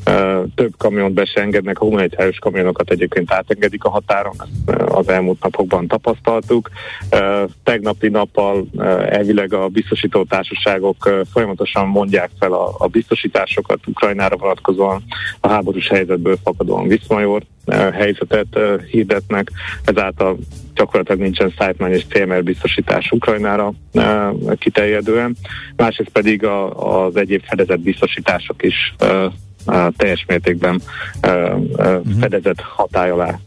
[0.05, 4.97] Uh, több kamiont be se engednek, a humanitárius kamionokat egyébként átengedik a határon, ezt uh,
[4.97, 6.69] az elmúlt napokban tapasztaltuk.
[7.12, 13.79] Uh, tegnapi nappal uh, elvileg a biztosító társaságok uh, folyamatosan mondják fel a, a biztosításokat
[13.88, 15.03] Ukrajnára vonatkozóan
[15.39, 17.43] a háborús helyzetből fakadóan viszmajor
[17.93, 18.60] helyzetet
[18.91, 19.52] hirdetnek,
[19.86, 20.38] ezáltal
[20.76, 25.36] gyakorlatilag nincsen szájtmány és CMR biztosítás Ukrajnára uh, kiterjedően.
[25.76, 28.93] Másrészt pedig a, az egyéb fedezett biztosítások is
[29.98, 30.82] teljes mértékben
[31.22, 33.39] uh, fedezett hatály alá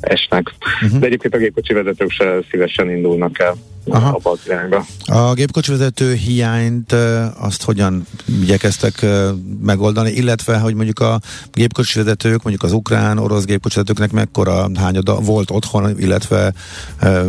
[0.00, 0.54] esnek.
[0.82, 0.98] Uh-huh.
[0.98, 3.56] De egyébként a gépkocsi vezetők se szívesen indulnak el
[3.90, 4.08] Aha.
[4.08, 4.86] abba az irányba.
[5.04, 6.92] A gépkocsivezető hiányt
[7.38, 8.06] azt hogyan
[8.42, 9.06] igyekeztek
[9.62, 11.20] megoldani, illetve hogy mondjuk a
[11.52, 16.52] gépkocsivezetők, mondjuk az ukrán, orosz gépkocsivezetőknek mekkora hányada volt otthon, illetve
[17.02, 17.28] ö,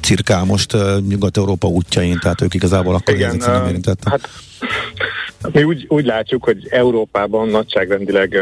[0.00, 0.76] cirkál most
[1.08, 4.08] Nyugat-Európa útjain, tehát ők igazából akkor Igen, ezek nem ö, érintettek.
[4.08, 4.28] hát
[5.52, 8.40] mi úgy, úgy látjuk, hogy Európában nagyságrendileg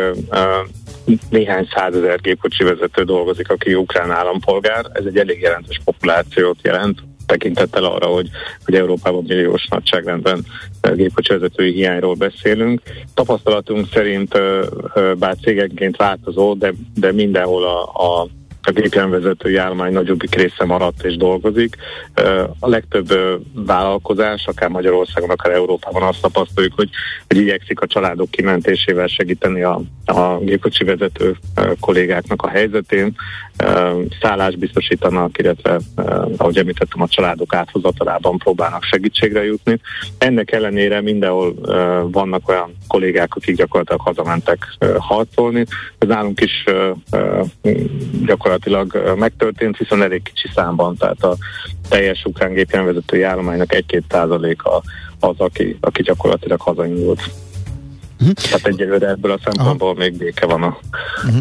[1.30, 4.84] néhány százezer gépkocsi vezető dolgozik, aki ukrán állampolgár.
[4.92, 8.28] Ez egy elég jelentős populációt jelent tekintettel arra, hogy,
[8.64, 10.44] hogy Európában milliós nagyságrendben
[10.80, 12.82] ö, gépkocsi vezetői hiányról beszélünk.
[13.14, 14.38] Tapasztalatunk szerint,
[15.18, 18.28] bár cégenként változó, de, de mindenhol a, a
[18.62, 21.76] a gépjárművezetői állomány nagyobbik része maradt és dolgozik.
[22.58, 23.08] A legtöbb
[23.54, 26.90] vállalkozás, akár Magyarországon, akár Európában azt tapasztaljuk, hogy,
[27.28, 31.36] hogy igyekszik a családok kimentésével segíteni a, a gépkocsi vezető
[31.80, 33.16] kollégáknak a helyzetén.
[34.20, 35.80] Szállást biztosítanak, illetve,
[36.36, 39.80] ahogy említettem, a családok áthozatalában próbálnak segítségre jutni.
[40.18, 41.54] Ennek ellenére mindenhol
[42.10, 45.66] vannak olyan kollégák, akik gyakorlatilag hazamentek harcolni.
[45.98, 46.64] Ez nálunk is
[48.26, 51.36] gyakorlatilag megtörtént, viszont elég kicsi számban, tehát a
[51.88, 54.82] teljes ukrán gépjárművezetői állománynak 1-2 százaléka
[55.20, 57.20] az, aki, aki gyakorlatilag hazaindult.
[58.22, 58.30] Mhm.
[58.32, 60.78] Tehát egyelőre ebből a szempontból még béke van a,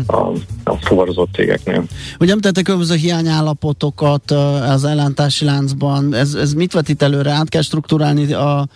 [0.05, 0.31] a,
[0.63, 1.83] a fuvarozott cégeknél.
[2.19, 6.13] Ugye említettek különböző hiányállapotokat ö, az ellátási láncban.
[6.13, 7.31] Ez, ez mit vetít előre?
[7.31, 8.67] Át kell struktúrálni a,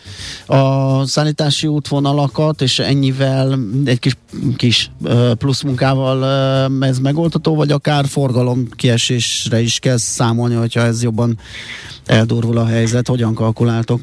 [0.45, 4.17] a szállítási útvonalakat, és ennyivel egy kis,
[4.55, 10.81] kis ö, plusz munkával ö, ez megoldható, vagy akár forgalom kiesésre is kell számolni, hogyha
[10.81, 11.37] ez jobban
[12.05, 13.07] eldurvul a helyzet.
[13.07, 14.01] Hogyan kalkuláltok?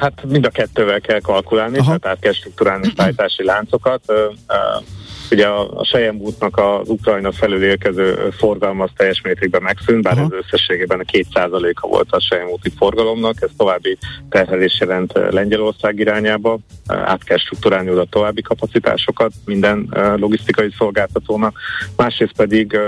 [0.00, 1.86] Hát mind a kettővel kell kalkulálni, Aha.
[1.86, 4.00] tehát át kell struktúrálni szállítási láncokat.
[4.06, 4.84] Uh, uh,
[5.30, 10.18] ugye a, a Sejem útnak az Ukrajna felül érkező forgalma az teljes mértékben megszűnt, bár
[10.18, 10.28] Aha.
[10.30, 15.98] ez összességében a két százaléka volt a Sejem úti forgalomnak, ez további terhelés jelent Lengyelország
[15.98, 21.58] irányába, át kell struktúrálni oda további kapacitásokat minden logisztikai szolgáltatónak,
[21.96, 22.78] másrészt pedig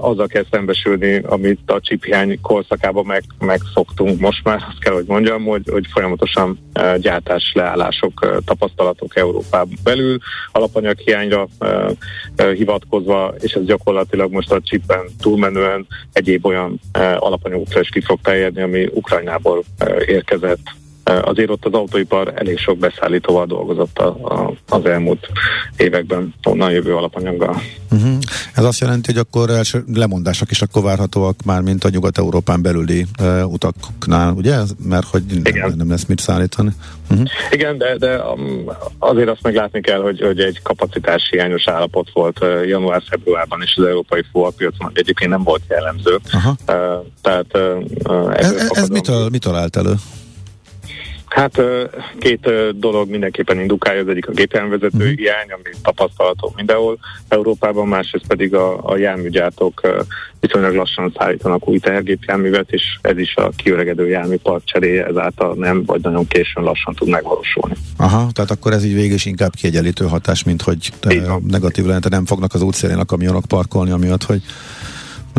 [0.00, 4.20] azzal kell szembesülni, amit a csiphiány korszakában meg, megszoktunk.
[4.20, 6.58] Most már, azt kell, hogy mondjam, hogy, hogy folyamatosan
[6.98, 10.18] gyártás leállások, tapasztalatok Európában belül,
[10.52, 11.48] alapanyaghiányra
[12.54, 16.80] hivatkozva, és ez gyakorlatilag most a csipen túlmenően egyéb olyan
[17.18, 19.62] alapanyagokra is ki fog terjedni, ami Ukrajnából
[20.06, 20.60] érkezett
[21.06, 25.28] azért ott az autóipar elég sok beszállítóval dolgozott a, a, az elmúlt
[25.76, 27.62] években onnan jövő alapanyaggal.
[27.92, 28.18] Uh-huh.
[28.54, 33.06] Ez azt jelenti, hogy akkor első lemondások is akkor várhatóak már, mint a Nyugat-Európán belüli
[33.20, 34.56] uh, utaknál, ugye?
[34.88, 36.70] Mert hogy nem, nem lesz mit szállítani.
[37.10, 37.26] Uh-huh.
[37.50, 38.64] Igen, de, de um,
[38.98, 43.84] azért azt meglátni kell, hogy, hogy egy kapacitás hiányos állapot volt uh, január-februárban is az
[43.84, 46.18] európai fuvarpiacon, egyébként nem volt jellemző.
[46.34, 46.52] Uh-huh.
[46.68, 47.46] Uh, tehát
[48.04, 49.94] uh, ez, ez mitől, mitől állt elő?
[51.36, 51.62] Hát
[52.18, 55.16] két dolog mindenképpen indukálja, az egyik a gépjárművezető uh-huh.
[55.16, 60.04] hiány, ami tapasztalható mindenhol Európában, másrészt pedig a, a járműgyártók
[60.40, 66.00] viszonylag lassan szállítanak új tehergépjárművet, és ez is a kiöregedő járműpark cseréje ezáltal nem, vagy
[66.02, 67.74] nagyon későn lassan tud megvalósulni.
[67.96, 70.92] Aha, tehát akkor ez így végig is inkább kiegyenlítő hatás, mint hogy
[71.46, 74.42] negatív lenne, nem fognak az útszélén a kamionok parkolni, amiatt, hogy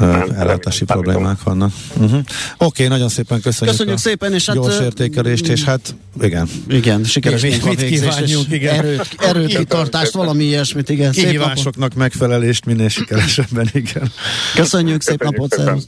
[0.01, 1.71] ellátási problémák vannak.
[1.93, 2.11] Uh-huh.
[2.13, 2.25] Oké,
[2.57, 6.49] okay, nagyon szépen köszönjük, köszönjük szépen, és hát, gyors értékelést, és hát igen.
[6.67, 8.75] Igen, sikeres mit, mit kívánjunk, igen.
[8.75, 11.11] Erőt, erőt kitartást, valami ilyesmit, igen.
[11.11, 14.11] Kihívásoknak megfelelést minél sikeresebben, igen.
[14.55, 15.87] Köszönjük, szép napot, szervusz.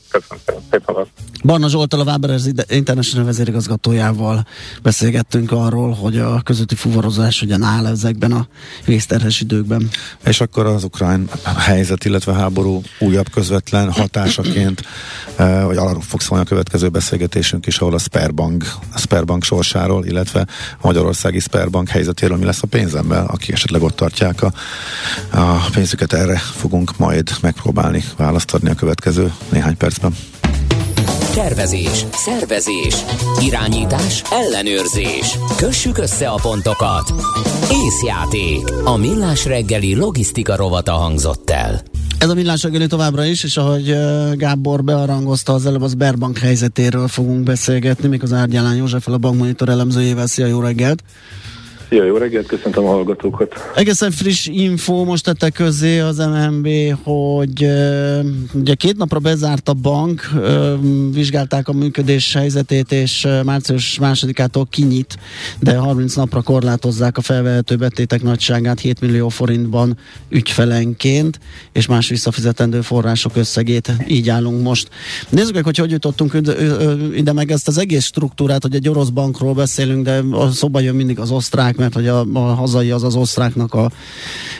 [1.44, 4.46] Barna Zsoltal, a Váberes International vezérigazgatójával
[4.82, 8.48] beszélgettünk arról, hogy a közötti fuvarozás ugyan áll ezekben a
[8.86, 9.90] vészterhes időkben.
[10.26, 14.82] És akkor az ukrán helyzet, illetve háború újabb közvetlen hatásaként,
[15.38, 20.46] vagy arról fog szólni a következő beszélgetésünk is, ahol a Sperbank, a Sperbank sorsáról, illetve
[20.82, 24.52] a Magyarországi Sperbank helyzetéről, mi lesz a pénzemmel, aki esetleg ott tartják a,
[25.30, 30.16] a pénzüket, erre fogunk majd megpróbálni választ adni a következő néhány percben.
[31.34, 32.96] Tervezés, szervezés,
[33.42, 35.38] irányítás, ellenőrzés.
[35.58, 37.14] Kössük össze a pontokat.
[37.72, 38.72] Észjáték.
[38.84, 41.89] A millás reggeli logisztika rovata hangzott el.
[42.20, 43.96] Ez a millás reggeli továbbra is, és ahogy
[44.34, 49.70] Gábor bearangozta az előbb, az Berbank helyzetéről fogunk beszélgetni, még az Árgyalán József, a bankmonitor
[49.70, 50.28] elemzőjével.
[50.28, 51.04] Szia, jó reggelt!
[51.90, 53.72] Szia, jó reggelt, köszöntöm a hallgatókat.
[53.76, 56.68] Egészen friss info, most tette közé az MNB,
[57.04, 57.68] hogy
[58.54, 60.30] ugye két napra bezárt a bank,
[61.14, 65.18] vizsgálták a működés helyzetét, és március másodikától kinyit,
[65.60, 69.98] de 30 napra korlátozzák a felvehető betétek nagyságát 7 millió forintban
[70.30, 71.40] ügyfelenként,
[71.72, 73.92] és más visszafizetendő források összegét.
[74.08, 74.90] Így állunk most.
[75.30, 76.38] Nézzük meg, hogy hogy jutottunk
[77.16, 80.96] ide meg ezt az egész struktúrát, hogy egy orosz bankról beszélünk, de a szoba jön
[80.96, 83.90] mindig az osztrák, mert hogy a, a hazai az az osztráknak a,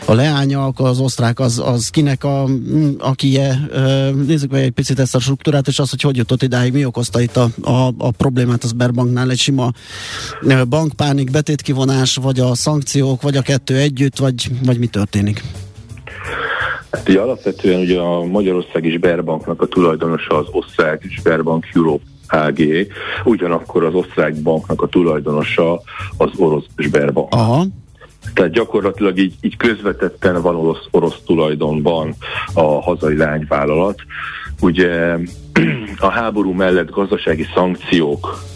[0.04, 2.46] a leánya, akkor az osztrák az, az kinek a,
[2.98, 3.58] akije.
[4.26, 7.20] Nézzük meg egy picit ezt a struktúrát, és az, hogy hogy jutott idáig, mi okozta
[7.20, 9.70] itt a, a, a problémát az Sberbanknál, egy sima
[10.68, 15.42] bankpánik, betétkivonás, vagy a szankciók, vagy a kettő együtt, vagy, vagy mi történik?
[16.90, 22.60] Hát ugye alapvetően ugye a Magyarországi Sberbanknak a tulajdonosa az osztrák Sberbank Europe AG,
[23.24, 25.80] ugyanakkor az osztrák banknak a tulajdonosa
[26.16, 27.34] az orosz Sberbank.
[27.34, 27.64] Aha.
[28.34, 32.14] Tehát gyakorlatilag így, így közvetetten van orosz, orosz tulajdonban
[32.54, 34.00] a hazai lányvállalat.
[34.60, 35.16] Ugye
[35.98, 38.48] a háború mellett gazdasági szankciók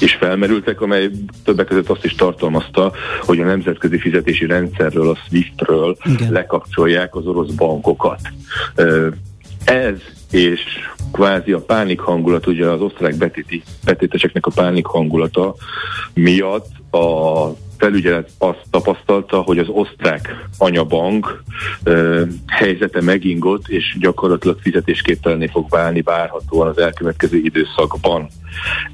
[0.00, 1.10] is felmerültek, amely
[1.44, 6.32] többek között azt is tartalmazta, hogy a nemzetközi fizetési rendszerről, a SWIFT-ről Igen.
[6.32, 8.20] lekapcsolják az orosz bankokat.
[9.64, 9.94] Ez
[10.30, 10.60] és
[11.12, 15.54] kvázi a pánik hangulat, ugye az osztrák betéti, betéteseknek a pánik hangulata
[16.14, 17.46] miatt a
[17.78, 21.42] felügyelet azt tapasztalta, hogy az osztrák anyabank
[21.84, 28.28] ö, helyzete megingott, és gyakorlatilag fizetésképtelenné fog válni várhatóan az elkövetkező időszakban.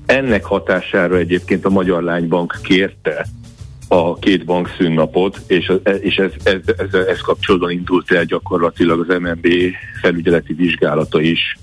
[0.07, 3.27] Ennek hatására egyébként a Magyar Lánybank kérte
[3.88, 9.18] a két bank szünnapot, és, és ez, ez, ez, ez kapcsolatban indult el gyakorlatilag az
[9.18, 9.46] MNB
[10.01, 11.59] felügyeleti vizsgálata is.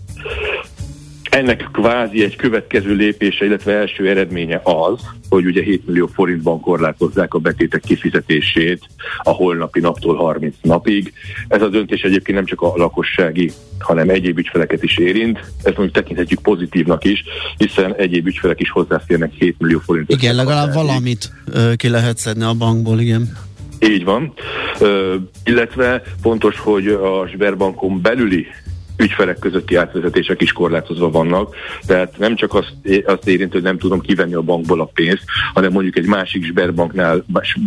[1.33, 7.33] Ennek kvázi egy következő lépése, illetve első eredménye az, hogy ugye 7 millió forintban korlátozzák
[7.33, 8.87] a betétek kifizetését
[9.23, 11.13] a holnapi naptól 30 napig.
[11.47, 15.39] Ez a döntés egyébként nem csak a lakossági, hanem egyéb ügyfeleket is érint.
[15.39, 17.23] Ezt mondjuk tekinthetjük pozitívnak is,
[17.57, 20.11] hiszen egyéb ügyfelek is hozzáférnek 7 millió forint.
[20.11, 23.37] Igen, legalább valamit ö, ki lehet szedni a bankból, igen.
[23.79, 24.33] Így van.
[24.79, 28.47] Ö, illetve fontos, hogy a Sberbankon belüli
[28.97, 32.73] ügyfelek közötti átvezetések is korlátozva vannak, tehát nem csak azt,
[33.05, 37.25] azt érint, hogy nem tudom kivenni a bankból a pénzt, hanem mondjuk egy másik Sberbanknál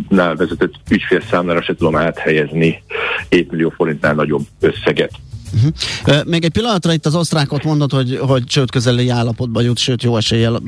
[0.09, 2.83] nál vezetett ügyfél számlára se tudom áthelyezni
[3.29, 5.11] 7 millió forintnál nagyobb összeget.
[5.55, 6.25] Uh-huh.
[6.25, 10.17] Még egy pillanatra itt az osztrákot mondod, hogy, hogy csőd közeli állapotba jut, sőt jó
[10.17, 10.63] eséllyel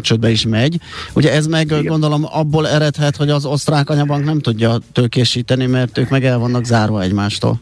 [0.00, 0.78] csődbe is megy.
[1.14, 1.84] Ugye ez meg Igen.
[1.84, 6.64] gondolom abból eredhet, hogy az osztrák anyabank nem tudja tőkésíteni, mert ők meg el vannak
[6.64, 7.60] zárva egymástól.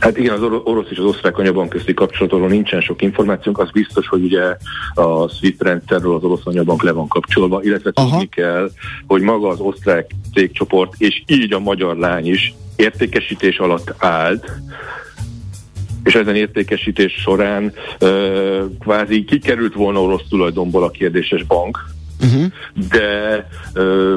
[0.00, 4.08] Hát igen, az orosz és az osztrák anyabank közti kapcsolatról nincsen sok információnk, az biztos,
[4.08, 4.56] hogy ugye
[4.94, 8.10] a SWIFT rendszerről az orosz anyabank le van kapcsolva, illetve Aha.
[8.10, 8.70] tudni kell,
[9.06, 14.50] hogy maga az osztrák cégcsoport, és így a magyar lány is értékesítés alatt állt,
[16.04, 21.84] és ezen értékesítés során ö, kvázi kikerült volna orosz tulajdonból a kérdéses bank,
[22.20, 22.44] uh-huh.
[22.90, 24.16] de ö,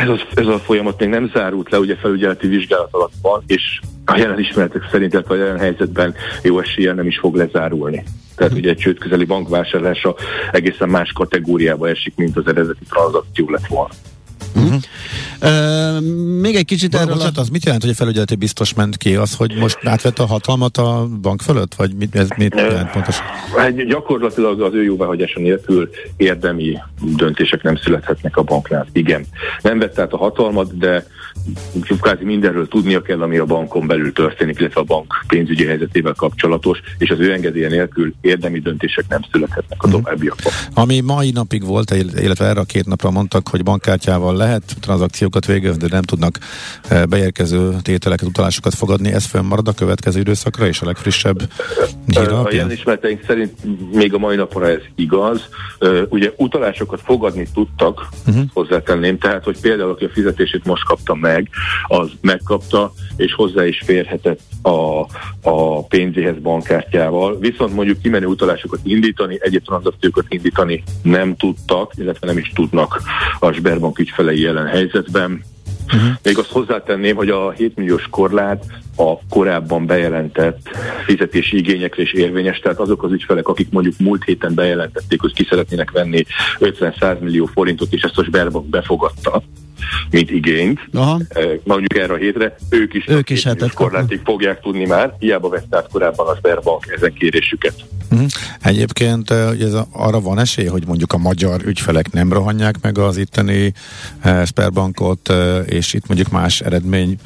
[0.00, 3.80] ez a, ez a folyamat még nem zárult le, ugye felügyeleti vizsgálat alatt van, és
[4.04, 8.04] a jelen ismeretek szerint, illetve a jelen helyzetben jó eséllyel nem is fog lezárulni.
[8.36, 10.14] Tehát ugye egy csőd közeli bankvásárlása
[10.52, 13.90] egészen más kategóriába esik, mint az eredeti tranzakció lett volna.
[14.54, 14.74] Uh-huh.
[15.42, 16.00] Uh,
[16.40, 17.14] még egy kicsit erről...
[17.14, 19.14] Bocsánat, az mit jelent, hogy a felügyeleti biztos ment ki?
[19.14, 21.74] Az, hogy most átvette a hatalmat a bank fölött?
[21.74, 23.24] Vagy mit, ez mit jelent pontosan?
[23.56, 28.86] Hát gyakorlatilag az ő jóváhagyása nélkül érdemi döntések nem születhetnek a banknál.
[28.92, 29.24] Igen.
[29.62, 31.06] Nem vette át a hatalmat, de
[32.00, 36.78] kvázi mindenről tudnia kell, ami a bankon belül történik, illetve a bank pénzügyi helyzetével kapcsolatos,
[36.98, 39.96] és az ő engedélye nélkül érdemi döntések nem születhetnek a mhm.
[39.96, 40.52] továbbiakban.
[40.74, 45.78] Ami mai napig volt, illetve erre a két napra mondtak, hogy bankkártyával lehet tranzakciókat végezni,
[45.78, 46.38] de nem tudnak
[46.88, 49.12] eh, beérkező tételeket, utalásokat fogadni.
[49.12, 51.48] Ez fönnmarad a következő időszakra és a legfrissebb
[52.06, 53.52] hír A ilyen ismereteink szerint
[53.92, 55.48] még a mai napra ez igaz.
[56.08, 58.44] Ugye utalásokat fogadni tudtak, uh-huh.
[58.52, 61.29] hozzátenném, tehát hogy például aki a fizetését most kapta meg,
[61.86, 65.00] az megkapta, és hozzá is férhetett a,
[65.42, 67.38] a pénzéhez bankkártyával.
[67.38, 73.02] Viszont mondjuk kimenő utalásokat indítani, egyéb tranzakciókat indítani nem tudtak, illetve nem is tudnak
[73.38, 75.44] a Sberbank ügyfelei jelen helyzetben.
[75.94, 76.10] Uh-huh.
[76.22, 78.64] Még azt hozzátenném, hogy a 7 milliós korlát
[78.96, 80.68] a korábban bejelentett
[81.04, 85.46] fizetési igényekre is érvényes, tehát azok az ügyfelek, akik mondjuk múlt héten bejelentették, hogy ki
[85.48, 86.24] szeretnének venni
[86.58, 89.42] 50-100 millió forintot, és ezt a Sberbank befogadta,
[90.10, 91.20] mint igényt, Aha.
[91.28, 95.74] Eh, mondjuk erre a hétre, ők is, ők is korlátig fogják tudni már, hiába vett
[95.74, 97.74] át korábban a Sberbank ezen kérésüket.
[98.10, 98.28] Uh-huh.
[98.62, 103.16] Egyébként eh, ez arra van esély, hogy mondjuk a magyar ügyfelek nem rohanják meg az
[103.16, 103.72] itteni
[104.24, 107.16] uh, Sberbankot, uh, és itt mondjuk más eredmény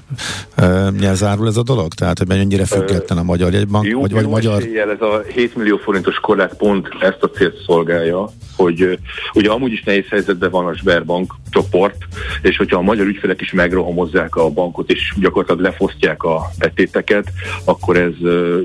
[0.58, 1.94] uh, zárul ez a dolog?
[1.94, 3.86] Tehát, hogy mennyire független a magyar jegybank?
[3.86, 4.62] Jó, vagy, vagy jó magyar...
[4.62, 8.98] ez a 7 millió forintos korlát pont ezt a célt szolgálja, hogy
[9.34, 11.96] ugye amúgy is nehéz helyzetben van a Sberbank csoport,
[12.44, 17.32] és hogyha a magyar ügyfelek is megrohamozzák a bankot, és gyakorlatilag lefosztják a betéteket,
[17.64, 18.12] akkor ez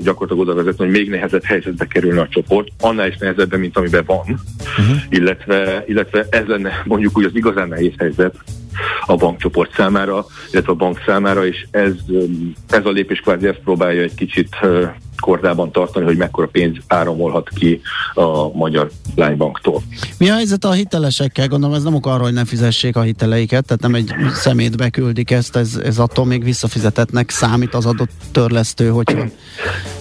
[0.02, 4.04] gyakorlatilag oda vezet, hogy még nehezebb helyzetbe kerülne a csoport, annál is nehezebben, mint amiben
[4.06, 4.96] van, uh-huh.
[5.08, 8.34] illetve, illetve ez lenne mondjuk úgy az igazán nehéz helyzet,
[9.06, 11.92] a bankcsoport számára, illetve a bank számára, és ez,
[12.70, 14.56] ez a lépés kvázi ezt próbálja egy kicsit
[15.20, 17.80] kordában tartani, hogy mekkora pénz áramolhat ki
[18.14, 19.82] a magyar lánybanktól.
[20.18, 21.48] Mi a helyzet a hitelesekkel?
[21.48, 25.30] Gondolom ez nem ok arra, hogy ne fizessék a hiteleiket, tehát nem egy szemét beküldik
[25.30, 29.18] ezt, ez, ez attól még visszafizetetnek számít az adott törlesztő, hogyha...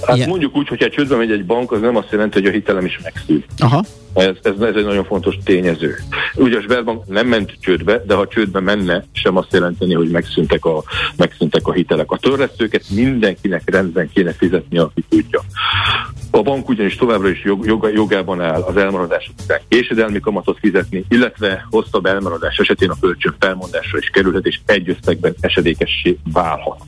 [0.01, 0.29] Hát ilyen...
[0.29, 2.99] mondjuk úgy, hogyha csődbe megy egy bank, az nem azt jelenti, hogy a hitelem is
[3.03, 3.45] megszűnt.
[3.57, 3.83] Aha.
[4.13, 5.95] Ez, ez, ez egy nagyon fontos tényező.
[6.35, 10.65] Ugye a Sberbank nem ment csődbe, de ha csődbe menne, sem azt jelenteni, hogy megszűntek
[10.65, 10.83] a,
[11.15, 12.11] megszűntek a hitelek.
[12.11, 15.41] A törlesztőket mindenkinek rendben kéne fizetni, aki tudja.
[16.31, 21.05] A bank ugyanis továbbra is jog, jog, jogában áll az elmaradás után késedelmi kamatot fizetni,
[21.09, 26.81] illetve hosszabb elmaradás esetén a kölcsön felmondásra is kerülhet, és egy összegben esedékessé válhat.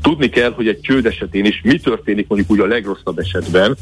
[0.00, 3.76] Tudni kell, hogy egy csőd esetén is mi történik mondjuk úgy a legrosszabb esetben,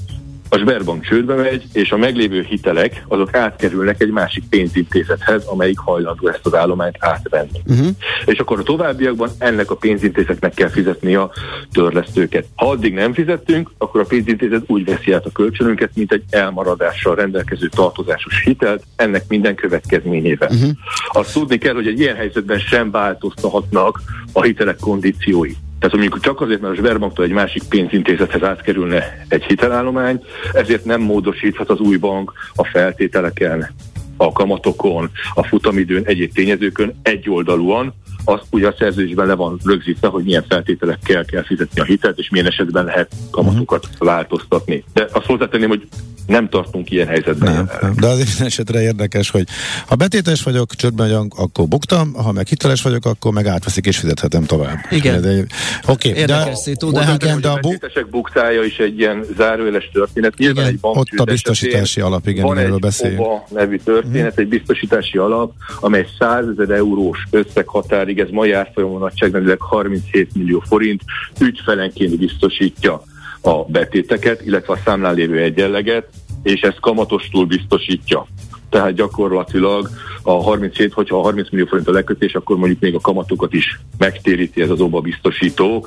[0.52, 6.28] a Sberbank csődbe megy, és a meglévő hitelek azok átkerülnek egy másik pénzintézethez, amelyik hajlandó
[6.28, 7.60] ezt az állományt átvenni.
[7.66, 7.86] Uh-huh.
[8.24, 11.30] És akkor a továbbiakban ennek a pénzintézetnek kell fizetni a
[11.72, 12.46] törlesztőket.
[12.54, 17.14] Ha addig nem fizettünk, akkor a pénzintézet úgy veszi át a kölcsönünket, mint egy elmaradással
[17.14, 20.50] rendelkező tartozásos hitelt, ennek minden következményével.
[20.52, 20.70] Uh-huh.
[21.08, 24.00] Azt tudni kell, hogy egy ilyen helyzetben sem változtathatnak
[24.32, 25.52] a hitelek kondíciói.
[25.80, 31.00] Tehát mondjuk csak azért, mert a Sberbanktól egy másik pénzintézethez átkerülne egy hitelállomány, ezért nem
[31.00, 33.74] módosíthat az új bank a feltételeken,
[34.16, 40.24] a kamatokon, a futamidőn, egyéb tényezőkön egyoldalúan, az ugye a szerződésben le van rögzítve, hogy
[40.24, 44.08] milyen feltételekkel kell fizetni a hitelt, és milyen esetben lehet kamatokat uh-huh.
[44.08, 44.84] változtatni.
[44.92, 45.88] De azt hozzátenném, hogy
[46.30, 47.52] nem tartunk ilyen helyzetben.
[47.52, 47.94] Nem, nem.
[48.00, 49.44] De az esetre érdekes, hogy
[49.86, 53.98] ha betétes vagyok, csődben vagyok, akkor buktam, ha meg hiteles vagyok, akkor meg átveszik és
[53.98, 54.78] fizethetem tovább.
[54.90, 55.20] Igen.
[55.20, 55.44] De,
[55.86, 58.98] oké, Érdekes de, szitu, de hát igen, de a a bu- betétesek buktája is egy
[58.98, 60.36] ilyen zárójeles történet.
[60.36, 60.74] Nyilván Igen.
[60.74, 63.20] egy bank ott a biztosítási esetén alap, igen, van erről egy beszéljünk.
[63.20, 69.60] OBA nevű történet, egy biztosítási alap, amely 100 ezer eurós összeghatárig, ez mai árfolyamon nagyságrendileg
[69.60, 71.02] 37 millió forint,
[71.40, 73.02] ügyfelenként biztosítja
[73.40, 76.06] a betéteket, illetve a számlán lévő egyenleget,
[76.42, 78.26] és ezt kamatostul biztosítja.
[78.70, 79.90] Tehát gyakorlatilag
[80.22, 83.80] a 37, hogyha a 30 millió forint a lekötés, akkor mondjuk még a kamatokat is
[83.98, 85.86] megtéríti ez az OBA biztosító.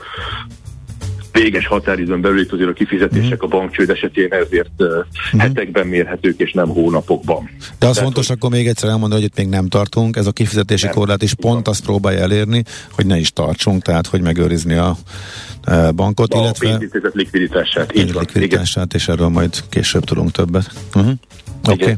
[1.34, 4.88] Véges határidőn belül itt azért a kifizetések a bankcsőd esetén ezért uh,
[5.38, 7.50] hetekben mérhetők, és nem hónapokban.
[7.58, 10.26] de az Tehát, fontos hogy- akkor még egyszer elmondani, hogy itt még nem tartunk, ez
[10.28, 10.94] a kifizetési Nem.
[10.94, 14.98] korlát is pont azt próbálja elérni, hogy ne is tartsunk, tehát hogy megőrizni a
[15.96, 17.96] bankot, a illetve pénzintézet likviditását.
[17.98, 18.22] Így van.
[18.24, 20.72] Likviditását, és erről majd később tudunk többet.
[20.96, 21.12] Uh-huh.
[21.70, 21.84] Oké.
[21.84, 21.96] Okay.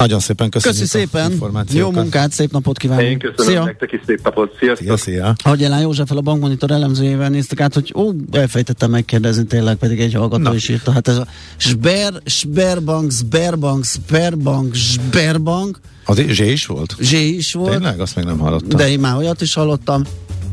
[0.00, 3.18] Nagyon szépen köszönjük Köszi a szépen, jó munkát, szép napot Én kívánunk.
[3.18, 3.64] köszönöm Szia!
[3.64, 4.56] nektek is szép napot.
[4.58, 4.86] Sziasztok!
[4.86, 5.34] Szia, szia.
[5.44, 10.14] Ahogy Elán József a bankmonitor elemzőjével néztük át, hogy ó, elfejtettem megkérdezni, tényleg pedig egy
[10.14, 10.54] hallgató Na.
[10.54, 10.92] is írta.
[10.92, 11.26] Hát ez a
[11.56, 16.94] Sber, Sberbank, Sberbank, Sberbank, Sberbank, Az Zsé is volt?
[17.00, 18.00] Z is volt, Tényleg?
[18.00, 18.78] Azt még nem hallottam.
[18.78, 20.02] de én már olyat is hallottam.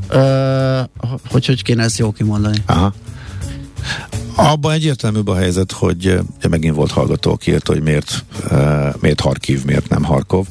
[0.10, 0.80] Ö,
[1.30, 2.58] hogy hogy kéne ezt jól kimondani?
[2.66, 2.94] Aha.
[4.36, 9.20] Abban egyértelműbb a helyzet, hogy eh, megint volt hallgató, aki írta, hogy miért, uh, miért
[9.20, 10.46] Harkiv, miért nem Harkov.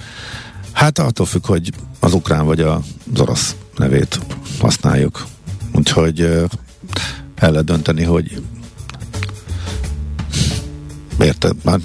[0.72, 1.70] Hát attól függ, hogy
[2.00, 2.80] az ukrán vagy az
[3.18, 4.20] orosz nevét
[4.58, 5.26] használjuk.
[5.72, 6.44] Úgyhogy uh,
[7.34, 8.42] el lehet dönteni, hogy
[11.20, 11.56] Érted?
[11.64, 11.78] Már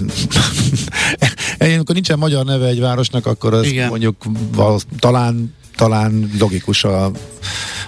[1.58, 3.88] amikor nincsen magyar neve egy városnak, akkor az Igen.
[3.88, 4.16] mondjuk
[4.54, 7.10] valósz, talán, talán logikus a,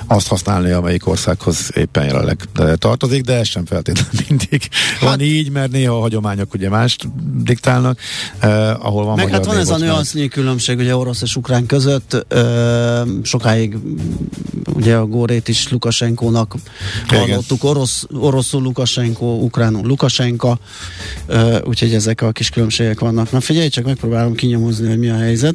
[0.07, 4.69] azt használni, amelyik országhoz éppen jelenleg de tartozik, de ez sem feltétlenül mindig
[5.01, 7.09] hát, van így, mert néha a hagyományok ugye mást
[7.43, 7.99] diktálnak,
[8.39, 12.27] eh, ahol van Meg hát van ez a nüansznyi különbség ugye orosz és ukrán között.
[12.29, 13.77] Ö, sokáig
[14.75, 16.55] ugye a Górét is Lukasenkónak
[17.07, 17.21] Igen.
[17.21, 20.59] hallottuk, orosz, oroszul Lukasenko, ukránul Lukasenka,
[21.27, 23.31] ö, úgyhogy ezek a kis különbségek vannak.
[23.31, 25.55] Na figyelj, csak megpróbálom kinyomozni, hogy mi a helyzet.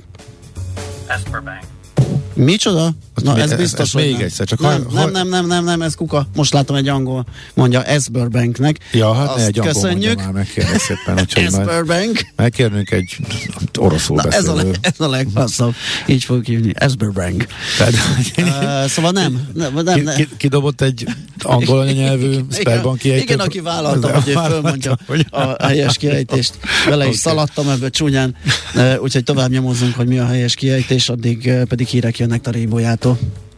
[2.34, 2.93] Micsoda?
[3.24, 4.22] Na ez biztos, ez még nem.
[4.22, 6.28] egyszer, csak nem, ha- nem, nem, nem, nem, nem, ez kuka.
[6.36, 8.78] Most látom egy angol, mondja Esberbanknek.
[8.91, 10.17] Ja, hát ne egy angol mondja köszönjük.
[10.17, 12.26] már meg, kérlek szépen, Esberbank.
[12.36, 13.17] megkérnünk egy
[13.80, 14.72] oroszul Na, ez a, beszélő.
[14.72, 15.74] leg, ez a legbasszabb.
[16.07, 16.74] Így fogjuk hívni.
[16.76, 17.45] Esberbank.
[18.38, 19.47] Uh, szóval nem.
[19.53, 20.15] nem, nem, ki, nem.
[20.15, 21.07] ki, kidobott egy
[21.41, 24.97] angol anyanyelvű Sperbank igen, igen, aki vállalta, hogy ő fölmondja
[25.30, 26.53] a helyes kiejtést.
[26.89, 28.36] Vele is szaladtam ebbe csúnyán,
[29.01, 33.09] úgyhogy tovább nyomozunk, hogy mi a helyes kiejtés, addig pedig hírek jönnek a Rébójától.
[33.16, 33.49] pronto.